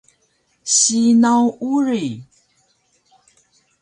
sinaw 0.75 1.43
uri 1.73 2.07